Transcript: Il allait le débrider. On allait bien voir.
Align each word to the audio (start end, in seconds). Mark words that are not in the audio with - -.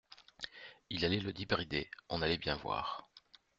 Il 0.89 1.05
allait 1.05 1.19
le 1.19 1.31
débrider. 1.31 1.87
On 2.09 2.23
allait 2.23 2.39
bien 2.39 2.55
voir. 2.55 3.07